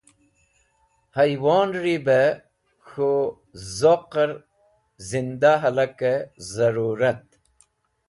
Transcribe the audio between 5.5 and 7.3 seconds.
hẽlakẽ zẽrũrat.